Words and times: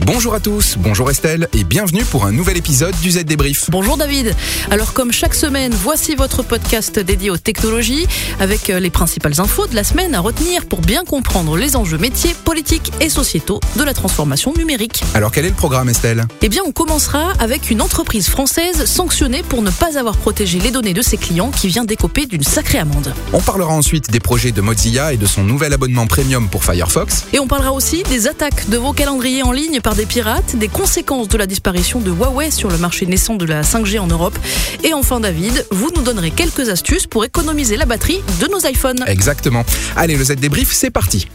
Bonjour 0.00 0.34
à 0.34 0.40
tous, 0.40 0.76
bonjour 0.78 1.10
Estelle 1.10 1.48
et 1.52 1.64
bienvenue 1.64 2.04
pour 2.04 2.24
un 2.24 2.30
nouvel 2.30 2.56
épisode 2.56 2.94
du 3.02 3.10
Z 3.10 3.24
Débrief. 3.24 3.68
Bonjour 3.68 3.96
David. 3.96 4.34
Alors 4.70 4.92
comme 4.92 5.12
chaque 5.12 5.34
semaine, 5.34 5.74
voici 5.74 6.14
votre 6.14 6.44
podcast 6.44 7.00
dédié 7.00 7.30
aux 7.30 7.36
technologies 7.36 8.06
avec 8.38 8.70
euh, 8.70 8.78
les 8.78 8.90
principales 8.90 9.40
infos 9.40 9.66
de 9.66 9.74
la 9.74 9.82
semaine 9.82 10.14
à 10.14 10.20
retenir 10.20 10.66
pour 10.66 10.82
bien 10.82 11.04
comprendre 11.04 11.56
les 11.56 11.74
enjeux 11.74 11.98
métiers, 11.98 12.34
politiques 12.44 12.92
et 13.00 13.08
sociétaux 13.08 13.58
de 13.74 13.82
la 13.82 13.92
transformation 13.92 14.54
numérique. 14.56 15.02
Alors 15.14 15.32
quel 15.32 15.44
est 15.44 15.50
le 15.50 15.54
programme 15.54 15.88
Estelle? 15.88 16.26
Eh 16.42 16.48
bien 16.48 16.62
on 16.64 16.70
commencera 16.70 17.32
avec 17.40 17.68
une 17.68 17.82
entreprise 17.82 18.28
française 18.28 18.84
sanctionnée 18.84 19.42
pour 19.42 19.62
ne 19.62 19.70
pas 19.70 19.98
avoir 19.98 20.16
protégé 20.16 20.60
les 20.60 20.70
données 20.70 20.94
de 20.94 21.02
ses 21.02 21.16
clients 21.16 21.50
qui 21.50 21.66
vient 21.66 21.84
d'écoper 21.84 22.26
d'une 22.26 22.44
sacrée 22.44 22.78
amende. 22.78 23.12
On 23.32 23.40
parlera 23.40 23.72
ensuite 23.72 24.12
des 24.12 24.20
projets 24.20 24.52
de 24.52 24.60
Mozilla 24.60 25.12
et 25.12 25.16
de 25.16 25.26
son 25.26 25.42
nouvel 25.42 25.72
abonnement 25.72 26.06
premium 26.06 26.48
pour 26.48 26.62
Firefox. 26.62 27.24
Et 27.32 27.40
on 27.40 27.48
parlera 27.48 27.72
aussi 27.72 28.04
des 28.04 28.28
attaques 28.28 28.68
de 28.68 28.76
vos 28.76 28.92
calendriers 28.92 29.42
en 29.42 29.50
ligne 29.50 29.80
par 29.88 29.96
des 29.96 30.04
pirates, 30.04 30.54
des 30.56 30.68
conséquences 30.68 31.28
de 31.28 31.38
la 31.38 31.46
disparition 31.46 31.98
de 31.98 32.10
Huawei 32.10 32.50
sur 32.50 32.70
le 32.70 32.76
marché 32.76 33.06
naissant 33.06 33.36
de 33.36 33.46
la 33.46 33.62
5G 33.62 33.98
en 33.98 34.06
Europe. 34.06 34.38
Et 34.84 34.92
enfin 34.92 35.18
David, 35.18 35.64
vous 35.70 35.90
nous 35.96 36.02
donnerez 36.02 36.30
quelques 36.30 36.68
astuces 36.68 37.06
pour 37.06 37.24
économiser 37.24 37.78
la 37.78 37.86
batterie 37.86 38.20
de 38.38 38.48
nos 38.48 38.58
iPhones. 38.68 39.02
Exactement. 39.06 39.64
Allez, 39.96 40.18
le 40.18 40.24
Z 40.24 40.32
Débrief, 40.32 40.72
c'est 40.72 40.90
parti. 40.90 41.26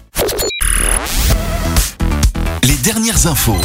Les 2.62 2.76
dernières 2.84 3.26
infos. 3.26 3.57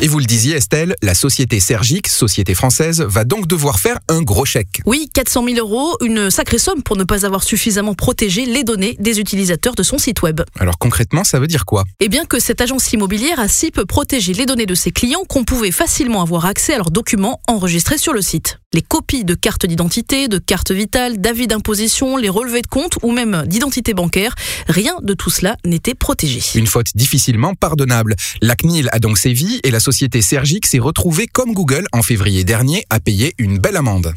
Et 0.00 0.06
vous 0.06 0.20
le 0.20 0.26
disiez 0.26 0.54
Estelle, 0.54 0.94
la 1.02 1.12
société 1.12 1.58
Sergic, 1.58 2.06
société 2.06 2.54
française, 2.54 3.00
va 3.00 3.24
donc 3.24 3.48
devoir 3.48 3.80
faire 3.80 3.98
un 4.08 4.22
gros 4.22 4.44
chèque. 4.44 4.80
Oui, 4.86 5.10
400 5.12 5.44
000 5.44 5.58
euros, 5.58 5.96
une 6.00 6.30
sacrée 6.30 6.58
somme 6.58 6.84
pour 6.84 6.96
ne 6.96 7.02
pas 7.02 7.26
avoir 7.26 7.42
suffisamment 7.42 7.94
protégé 7.94 8.46
les 8.46 8.62
données 8.62 8.94
des 9.00 9.18
utilisateurs 9.18 9.74
de 9.74 9.82
son 9.82 9.98
site 9.98 10.22
web. 10.22 10.42
Alors 10.60 10.78
concrètement, 10.78 11.24
ça 11.24 11.40
veut 11.40 11.48
dire 11.48 11.64
quoi? 11.64 11.84
Eh 11.98 12.08
bien 12.08 12.26
que 12.26 12.38
cette 12.38 12.60
agence 12.60 12.92
immobilière 12.92 13.40
a 13.40 13.48
si 13.48 13.72
peu 13.72 13.86
protégé 13.86 14.34
les 14.34 14.46
données 14.46 14.66
de 14.66 14.74
ses 14.76 14.92
clients 14.92 15.24
qu'on 15.28 15.42
pouvait 15.42 15.72
facilement 15.72 16.22
avoir 16.22 16.46
accès 16.46 16.74
à 16.74 16.76
leurs 16.76 16.92
documents 16.92 17.40
enregistrés 17.48 17.98
sur 17.98 18.12
le 18.12 18.22
site. 18.22 18.60
Les 18.74 18.82
copies 18.82 19.24
de 19.24 19.34
cartes 19.34 19.64
d'identité, 19.64 20.28
de 20.28 20.36
cartes 20.36 20.72
vitales, 20.72 21.22
d'avis 21.22 21.46
d'imposition, 21.46 22.18
les 22.18 22.28
relevés 22.28 22.60
de 22.60 22.66
compte 22.66 22.98
ou 23.02 23.12
même 23.12 23.44
d'identité 23.46 23.94
bancaire, 23.94 24.34
rien 24.68 24.94
de 25.00 25.14
tout 25.14 25.30
cela 25.30 25.56
n'était 25.64 25.94
protégé. 25.94 26.42
Une 26.54 26.66
faute 26.66 26.88
difficilement 26.94 27.54
pardonnable. 27.54 28.14
La 28.42 28.56
CNIL 28.56 28.90
a 28.92 28.98
donc 28.98 29.16
sévi 29.16 29.58
et 29.64 29.70
la 29.70 29.80
société 29.80 30.20
Sergic 30.20 30.66
s'est 30.66 30.80
retrouvée 30.80 31.26
comme 31.26 31.54
Google 31.54 31.86
en 31.92 32.02
février 32.02 32.44
dernier 32.44 32.84
à 32.90 33.00
payer 33.00 33.32
une 33.38 33.58
belle 33.58 33.76
amende. 33.76 34.12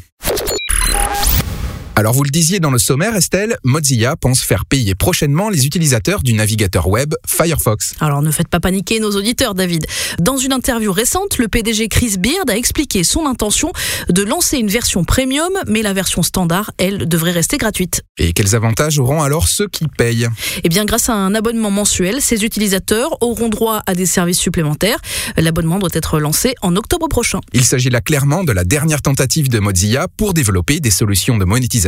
Alors 1.94 2.14
vous 2.14 2.24
le 2.24 2.30
disiez 2.30 2.58
dans 2.58 2.70
le 2.70 2.78
sommaire 2.78 3.14
Estelle, 3.14 3.58
Mozilla 3.64 4.16
pense 4.16 4.40
faire 4.40 4.64
payer 4.64 4.94
prochainement 4.94 5.50
les 5.50 5.66
utilisateurs 5.66 6.22
du 6.22 6.32
navigateur 6.32 6.88
web 6.88 7.12
Firefox. 7.26 7.94
Alors 8.00 8.22
ne 8.22 8.30
faites 8.30 8.48
pas 8.48 8.60
paniquer 8.60 8.98
nos 8.98 9.10
auditeurs 9.10 9.54
David. 9.54 9.84
Dans 10.18 10.38
une 10.38 10.54
interview 10.54 10.90
récente, 10.90 11.36
le 11.36 11.48
PDG 11.48 11.88
Chris 11.88 12.16
Beard 12.18 12.48
a 12.48 12.56
expliqué 12.56 13.04
son 13.04 13.26
intention 13.26 13.72
de 14.08 14.22
lancer 14.22 14.56
une 14.56 14.68
version 14.68 15.04
premium, 15.04 15.52
mais 15.66 15.82
la 15.82 15.92
version 15.92 16.22
standard, 16.22 16.70
elle, 16.78 17.06
devrait 17.06 17.30
rester 17.30 17.58
gratuite. 17.58 18.00
Et 18.16 18.32
quels 18.32 18.54
avantages 18.54 18.98
auront 18.98 19.22
alors 19.22 19.46
ceux 19.46 19.68
qui 19.68 19.86
payent? 19.86 20.28
Eh 20.64 20.70
bien 20.70 20.86
grâce 20.86 21.10
à 21.10 21.14
un 21.14 21.34
abonnement 21.34 21.70
mensuel, 21.70 22.22
ces 22.22 22.42
utilisateurs 22.42 23.18
auront 23.20 23.50
droit 23.50 23.82
à 23.86 23.94
des 23.94 24.06
services 24.06 24.40
supplémentaires. 24.40 24.98
L'abonnement 25.36 25.78
doit 25.78 25.90
être 25.92 26.20
lancé 26.20 26.54
en 26.62 26.74
octobre 26.74 27.08
prochain. 27.08 27.40
Il 27.52 27.64
s'agit 27.64 27.90
là 27.90 28.00
clairement 28.00 28.44
de 28.44 28.52
la 28.52 28.64
dernière 28.64 29.02
tentative 29.02 29.50
de 29.50 29.58
Mozilla 29.58 30.08
pour 30.16 30.32
développer 30.32 30.80
des 30.80 30.90
solutions 30.90 31.36
de 31.36 31.44
monétisation 31.44 31.81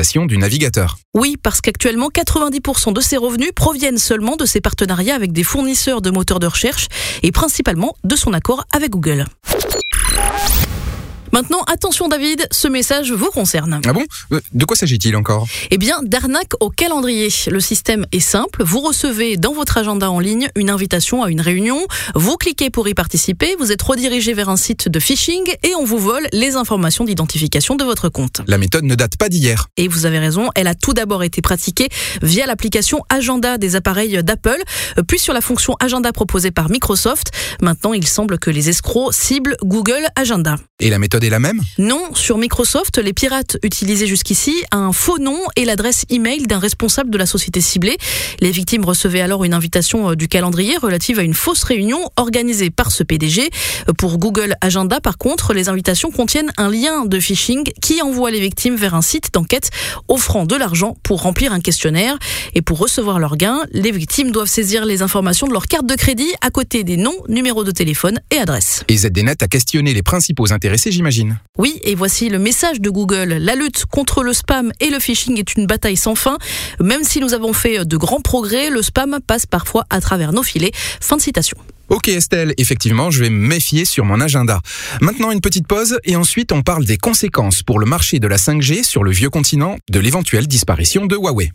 Oui, 1.14 1.36
parce 1.42 1.60
qu'actuellement, 1.60 2.08
90% 2.08 2.92
de 2.92 3.00
ses 3.00 3.16
revenus 3.16 3.52
proviennent 3.54 3.98
seulement 3.98 4.36
de 4.36 4.44
ses 4.44 4.60
partenariats 4.60 5.14
avec 5.14 5.32
des 5.32 5.44
fournisseurs 5.44 6.02
de 6.02 6.10
moteurs 6.10 6.40
de 6.40 6.46
recherche 6.46 6.88
et 7.22 7.32
principalement 7.32 7.94
de 8.04 8.16
son 8.16 8.32
accord 8.32 8.64
avec 8.72 8.90
Google. 8.90 9.26
Maintenant, 11.34 11.64
attention 11.66 12.06
David, 12.06 12.46
ce 12.52 12.68
message 12.68 13.10
vous 13.10 13.28
concerne. 13.32 13.80
Ah 13.84 13.92
bon? 13.92 14.04
Euh, 14.30 14.40
De 14.52 14.64
quoi 14.64 14.76
s'agit-il 14.76 15.16
encore? 15.16 15.48
Eh 15.72 15.78
bien, 15.78 15.98
d'arnaque 16.04 16.52
au 16.60 16.70
calendrier. 16.70 17.28
Le 17.48 17.58
système 17.58 18.06
est 18.12 18.20
simple. 18.20 18.62
Vous 18.62 18.78
recevez 18.78 19.36
dans 19.36 19.52
votre 19.52 19.76
agenda 19.76 20.12
en 20.12 20.20
ligne 20.20 20.48
une 20.54 20.70
invitation 20.70 21.24
à 21.24 21.30
une 21.30 21.40
réunion. 21.40 21.88
Vous 22.14 22.36
cliquez 22.36 22.70
pour 22.70 22.86
y 22.86 22.94
participer. 22.94 23.56
Vous 23.58 23.72
êtes 23.72 23.82
redirigé 23.82 24.32
vers 24.32 24.48
un 24.48 24.56
site 24.56 24.88
de 24.88 25.00
phishing 25.00 25.42
et 25.64 25.74
on 25.74 25.84
vous 25.84 25.98
vole 25.98 26.24
les 26.32 26.54
informations 26.54 27.02
d'identification 27.02 27.74
de 27.74 27.82
votre 27.82 28.10
compte. 28.10 28.40
La 28.46 28.56
méthode 28.56 28.84
ne 28.84 28.94
date 28.94 29.16
pas 29.16 29.28
d'hier. 29.28 29.66
Et 29.76 29.88
vous 29.88 30.06
avez 30.06 30.20
raison, 30.20 30.50
elle 30.54 30.68
a 30.68 30.76
tout 30.76 30.94
d'abord 30.94 31.24
été 31.24 31.42
pratiquée 31.42 31.88
via 32.22 32.46
l'application 32.46 33.02
Agenda 33.08 33.58
des 33.58 33.74
appareils 33.74 34.22
d'Apple, 34.22 34.62
puis 35.08 35.18
sur 35.18 35.34
la 35.34 35.40
fonction 35.40 35.74
Agenda 35.80 36.12
proposée 36.12 36.52
par 36.52 36.70
Microsoft. 36.70 37.32
Maintenant, 37.60 37.92
il 37.92 38.06
semble 38.06 38.38
que 38.38 38.50
les 38.50 38.68
escrocs 38.68 39.12
ciblent 39.12 39.56
Google 39.64 40.06
Agenda. 40.14 40.58
Et 40.78 40.90
la 40.90 41.00
méthode 41.00 41.23
est 41.24 41.30
la 41.30 41.40
même? 41.40 41.60
Non, 41.78 42.14
sur 42.14 42.38
Microsoft, 42.38 42.98
les 42.98 43.12
pirates 43.12 43.56
utilisaient 43.62 44.06
jusqu'ici 44.06 44.54
un 44.70 44.92
faux 44.92 45.18
nom 45.18 45.38
et 45.56 45.64
l'adresse 45.64 46.04
email 46.10 46.42
d'un 46.42 46.58
responsable 46.58 47.10
de 47.10 47.18
la 47.18 47.26
société 47.26 47.60
ciblée. 47.60 47.96
Les 48.40 48.50
victimes 48.50 48.84
recevaient 48.84 49.20
alors 49.20 49.44
une 49.44 49.54
invitation 49.54 50.10
euh, 50.10 50.16
du 50.16 50.28
calendrier 50.28 50.76
relative 50.76 51.18
à 51.18 51.22
une 51.22 51.34
fausse 51.34 51.64
réunion 51.64 52.10
organisée 52.16 52.70
par 52.70 52.90
ce 52.90 53.02
PDG. 53.02 53.50
Pour 53.98 54.18
Google 54.18 54.56
Agenda, 54.60 55.00
par 55.00 55.18
contre, 55.18 55.54
les 55.54 55.68
invitations 55.68 56.10
contiennent 56.10 56.52
un 56.56 56.70
lien 56.70 57.06
de 57.06 57.18
phishing 57.18 57.64
qui 57.80 58.02
envoie 58.02 58.30
les 58.30 58.40
victimes 58.40 58.76
vers 58.76 58.94
un 58.94 59.02
site 59.02 59.32
d'enquête 59.32 59.70
offrant 60.08 60.44
de 60.46 60.56
l'argent 60.56 60.96
pour 61.02 61.22
remplir 61.22 61.52
un 61.52 61.60
questionnaire. 61.60 62.18
Et 62.54 62.62
pour 62.62 62.78
recevoir 62.78 63.18
leur 63.18 63.36
gain, 63.36 63.62
les 63.72 63.92
victimes 63.92 64.30
doivent 64.30 64.48
saisir 64.48 64.84
les 64.84 65.02
informations 65.02 65.46
de 65.46 65.52
leur 65.52 65.66
carte 65.66 65.86
de 65.86 65.94
crédit 65.94 66.32
à 66.40 66.50
côté 66.50 66.84
des 66.84 66.96
noms, 66.96 67.16
numéros 67.28 67.64
de 67.64 67.70
téléphone 67.70 68.20
et 68.30 68.38
adresses. 68.38 68.84
Et 68.88 68.96
ZDNet 68.96 69.42
a 69.42 69.48
questionné 69.48 69.94
les 69.94 70.02
principaux 70.02 70.52
intéressés, 70.52 70.92
j'imagine. 70.92 71.13
Oui, 71.58 71.80
et 71.82 71.94
voici 71.94 72.28
le 72.28 72.38
message 72.38 72.80
de 72.80 72.90
Google. 72.90 73.34
La 73.40 73.54
lutte 73.54 73.84
contre 73.86 74.22
le 74.22 74.32
spam 74.32 74.72
et 74.80 74.90
le 74.90 74.98
phishing 74.98 75.38
est 75.38 75.54
une 75.54 75.66
bataille 75.66 75.96
sans 75.96 76.14
fin. 76.14 76.38
Même 76.80 77.04
si 77.04 77.20
nous 77.20 77.34
avons 77.34 77.52
fait 77.52 77.84
de 77.84 77.96
grands 77.96 78.20
progrès, 78.20 78.70
le 78.70 78.82
spam 78.82 79.18
passe 79.26 79.46
parfois 79.46 79.84
à 79.90 80.00
travers 80.00 80.32
nos 80.32 80.42
filets. 80.42 80.72
Fin 81.00 81.16
de 81.16 81.22
citation. 81.22 81.56
Ok 81.90 82.08
Estelle, 82.08 82.54
effectivement, 82.56 83.10
je 83.10 83.20
vais 83.20 83.30
me 83.30 83.46
méfier 83.46 83.84
sur 83.84 84.04
mon 84.04 84.20
agenda. 84.20 84.60
Maintenant 85.00 85.30
une 85.30 85.40
petite 85.40 85.66
pause 85.66 85.98
et 86.04 86.16
ensuite 86.16 86.50
on 86.50 86.62
parle 86.62 86.84
des 86.84 86.96
conséquences 86.96 87.62
pour 87.62 87.78
le 87.78 87.86
marché 87.86 88.18
de 88.18 88.26
la 88.26 88.36
5G 88.36 88.84
sur 88.84 89.04
le 89.04 89.10
vieux 89.10 89.30
continent 89.30 89.76
de 89.90 90.00
l'éventuelle 90.00 90.46
disparition 90.46 91.06
de 91.06 91.16
Huawei. 91.16 91.52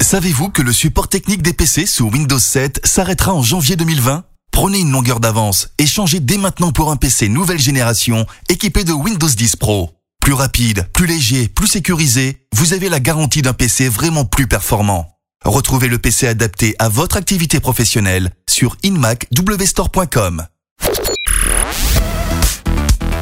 Savez-vous 0.00 0.50
que 0.50 0.62
le 0.62 0.72
support 0.72 1.08
technique 1.08 1.42
des 1.42 1.52
PC 1.52 1.86
sous 1.86 2.10
Windows 2.10 2.38
7 2.38 2.80
s'arrêtera 2.84 3.32
en 3.32 3.42
janvier 3.42 3.76
2020 3.76 4.24
Prenez 4.52 4.80
une 4.80 4.92
longueur 4.92 5.18
d'avance 5.18 5.70
et 5.78 5.86
changez 5.86 6.20
dès 6.20 6.36
maintenant 6.36 6.72
pour 6.72 6.90
un 6.90 6.96
PC 6.96 7.28
nouvelle 7.28 7.58
génération 7.58 8.26
équipé 8.48 8.84
de 8.84 8.92
Windows 8.92 9.26
10 9.26 9.56
Pro. 9.56 9.90
Plus 10.20 10.34
rapide, 10.34 10.86
plus 10.92 11.06
léger, 11.06 11.48
plus 11.48 11.66
sécurisé, 11.66 12.46
vous 12.54 12.74
avez 12.74 12.88
la 12.88 13.00
garantie 13.00 13.42
d'un 13.42 13.54
PC 13.54 13.88
vraiment 13.88 14.24
plus 14.24 14.46
performant. 14.46 15.18
Retrouvez 15.44 15.88
le 15.88 15.98
PC 15.98 16.28
adapté 16.28 16.76
à 16.78 16.88
votre 16.88 17.16
activité 17.16 17.58
professionnelle 17.58 18.30
sur 18.48 18.76
inmacwstore.com. 18.84 20.46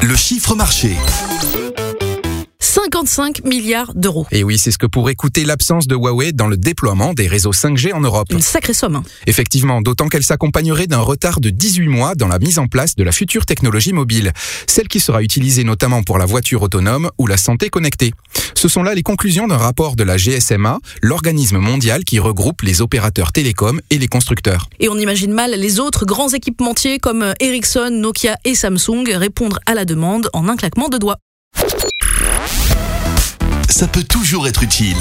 Le 0.03 0.15
chiffre 0.15 0.53
marché. 0.53 0.95
55 2.73 3.43
milliards 3.43 3.91
d'euros. 3.95 4.25
Et 4.31 4.45
oui, 4.45 4.57
c'est 4.57 4.71
ce 4.71 4.77
que 4.77 4.85
pourrait 4.85 5.15
coûter 5.15 5.43
l'absence 5.43 5.87
de 5.87 5.95
Huawei 5.95 6.31
dans 6.31 6.47
le 6.47 6.55
déploiement 6.55 7.13
des 7.13 7.27
réseaux 7.27 7.51
5G 7.51 7.91
en 7.93 7.99
Europe. 7.99 8.29
Une 8.31 8.39
sacrée 8.39 8.73
somme. 8.73 8.95
hein. 8.95 9.03
Effectivement, 9.27 9.81
d'autant 9.81 10.07
qu'elle 10.07 10.23
s'accompagnerait 10.23 10.87
d'un 10.87 11.01
retard 11.01 11.41
de 11.41 11.49
18 11.49 11.89
mois 11.89 12.15
dans 12.15 12.29
la 12.29 12.39
mise 12.39 12.59
en 12.59 12.67
place 12.67 12.95
de 12.95 13.03
la 13.03 13.11
future 13.11 13.45
technologie 13.45 13.91
mobile, 13.91 14.31
celle 14.67 14.87
qui 14.87 15.01
sera 15.01 15.21
utilisée 15.21 15.65
notamment 15.65 16.01
pour 16.01 16.17
la 16.17 16.25
voiture 16.25 16.61
autonome 16.61 17.09
ou 17.17 17.27
la 17.27 17.35
santé 17.35 17.69
connectée. 17.69 18.13
Ce 18.55 18.69
sont 18.69 18.83
là 18.83 18.95
les 18.95 19.03
conclusions 19.03 19.49
d'un 19.49 19.57
rapport 19.57 19.97
de 19.97 20.05
la 20.05 20.15
GSMA, 20.15 20.79
l'organisme 21.01 21.57
mondial 21.57 22.05
qui 22.05 22.19
regroupe 22.19 22.61
les 22.61 22.81
opérateurs 22.81 23.33
télécoms 23.33 23.81
et 23.89 23.97
les 23.97 24.07
constructeurs. 24.07 24.67
Et 24.79 24.87
on 24.87 24.97
imagine 24.97 25.33
mal 25.33 25.51
les 25.51 25.81
autres 25.81 26.05
grands 26.05 26.29
équipementiers 26.29 26.99
comme 26.99 27.33
Ericsson, 27.41 27.89
Nokia 27.91 28.37
et 28.45 28.55
Samsung 28.55 29.03
répondre 29.13 29.59
à 29.65 29.73
la 29.73 29.83
demande 29.83 30.29
en 30.31 30.47
un 30.47 30.55
claquement 30.55 30.87
de 30.87 30.97
doigts. 30.97 31.17
Ça 33.71 33.87
peut 33.87 34.03
toujours 34.03 34.49
être 34.49 34.63
utile. 34.63 34.97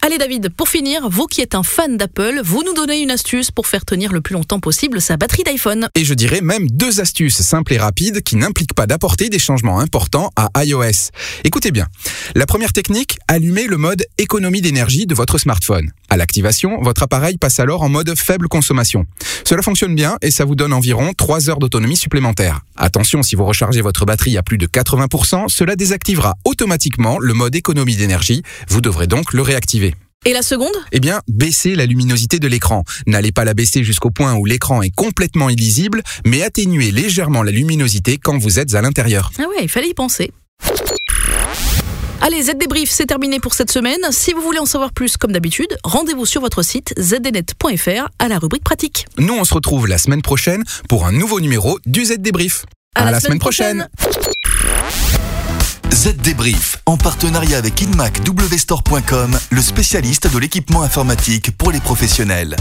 Allez 0.00 0.18
David, 0.18 0.50
pour 0.50 0.68
finir, 0.68 1.08
vous 1.10 1.26
qui 1.26 1.40
êtes 1.40 1.56
un 1.56 1.64
fan 1.64 1.96
d'Apple, 1.96 2.40
vous 2.44 2.62
nous 2.64 2.72
donnez 2.72 3.02
une 3.02 3.10
astuce 3.10 3.50
pour 3.50 3.66
faire 3.66 3.84
tenir 3.84 4.12
le 4.12 4.20
plus 4.20 4.34
longtemps 4.34 4.60
possible 4.60 5.00
sa 5.00 5.16
batterie 5.16 5.42
d'iPhone. 5.42 5.88
Et 5.96 6.04
je 6.04 6.14
dirais 6.14 6.40
même 6.40 6.70
deux 6.70 7.00
astuces 7.00 7.42
simples 7.42 7.74
et 7.74 7.78
rapides 7.78 8.22
qui 8.22 8.36
n'impliquent 8.36 8.72
pas 8.72 8.86
d'apporter 8.86 9.30
des 9.30 9.40
changements 9.40 9.80
importants 9.80 10.30
à 10.36 10.64
iOS. 10.64 11.10
Écoutez 11.42 11.72
bien. 11.72 11.88
La 12.34 12.46
première 12.46 12.72
technique, 12.72 13.18
allumez 13.26 13.66
le 13.66 13.76
mode 13.78 14.04
économie 14.18 14.60
d'énergie 14.60 15.06
de 15.06 15.14
votre 15.14 15.38
smartphone. 15.38 15.90
À 16.10 16.16
l'activation, 16.16 16.80
votre 16.82 17.02
appareil 17.02 17.38
passe 17.38 17.58
alors 17.58 17.82
en 17.82 17.88
mode 17.88 18.14
faible 18.16 18.48
consommation. 18.48 19.06
Cela 19.44 19.62
fonctionne 19.62 19.94
bien 19.94 20.18
et 20.20 20.30
ça 20.30 20.44
vous 20.44 20.54
donne 20.54 20.72
environ 20.72 21.12
3 21.16 21.48
heures 21.48 21.58
d'autonomie 21.58 21.96
supplémentaire. 21.96 22.60
Attention, 22.76 23.22
si 23.22 23.34
vous 23.34 23.44
rechargez 23.44 23.80
votre 23.80 24.04
batterie 24.04 24.36
à 24.36 24.42
plus 24.42 24.58
de 24.58 24.66
80%, 24.66 25.48
cela 25.48 25.74
désactivera 25.74 26.36
automatiquement 26.44 27.18
le 27.18 27.34
mode 27.34 27.54
économie 27.54 27.96
d'énergie. 27.96 28.42
Vous 28.68 28.80
devrez 28.80 29.06
donc 29.06 29.32
le 29.32 29.42
réactiver. 29.42 29.94
Et 30.26 30.32
la 30.32 30.42
seconde? 30.42 30.74
Eh 30.92 31.00
bien, 31.00 31.22
baissez 31.28 31.76
la 31.76 31.86
luminosité 31.86 32.38
de 32.40 32.48
l'écran. 32.48 32.84
N'allez 33.06 33.32
pas 33.32 33.44
la 33.44 33.54
baisser 33.54 33.84
jusqu'au 33.84 34.10
point 34.10 34.34
où 34.34 34.44
l'écran 34.44 34.82
est 34.82 34.94
complètement 34.94 35.48
illisible, 35.48 36.02
mais 36.26 36.42
atténuez 36.42 36.90
légèrement 36.90 37.42
la 37.42 37.52
luminosité 37.52 38.18
quand 38.18 38.36
vous 38.36 38.58
êtes 38.58 38.74
à 38.74 38.82
l'intérieur. 38.82 39.30
Ah 39.38 39.44
ouais, 39.48 39.62
il 39.62 39.68
fallait 39.68 39.90
y 39.90 39.94
penser. 39.94 40.32
Allez, 42.20 42.42
Z 42.42 42.56
débrief, 42.56 42.90
c'est 42.90 43.06
terminé 43.06 43.38
pour 43.38 43.54
cette 43.54 43.70
semaine. 43.70 44.00
Si 44.10 44.32
vous 44.32 44.40
voulez 44.40 44.58
en 44.58 44.66
savoir 44.66 44.92
plus, 44.92 45.16
comme 45.16 45.30
d'habitude, 45.30 45.78
rendez-vous 45.84 46.26
sur 46.26 46.40
votre 46.40 46.62
site 46.62 46.92
zdnet.fr 46.98 48.08
à 48.18 48.28
la 48.28 48.38
rubrique 48.38 48.64
pratique. 48.64 49.06
Nous, 49.18 49.34
on 49.34 49.44
se 49.44 49.54
retrouve 49.54 49.86
la 49.86 49.98
semaine 49.98 50.22
prochaine 50.22 50.64
pour 50.88 51.06
un 51.06 51.12
nouveau 51.12 51.40
numéro 51.40 51.78
du 51.86 52.04
Z 52.04 52.18
débrief. 52.18 52.66
À, 52.96 53.10
la, 53.12 53.20
semaine, 53.20 53.38
prochaine. 53.38 53.88
Z 55.92 56.16
Débrief, 56.16 56.78
en 56.86 56.96
partenariat 56.96 57.58
avec 57.58 57.80
InMac 57.80 58.20
WStore.com, 58.28 59.38
le 59.50 59.62
spécialiste 59.62 60.32
de 60.32 60.38
l'équipement 60.38 60.82
informatique 60.82 61.56
pour 61.56 61.70
les 61.70 61.80
professionnels. 61.80 62.56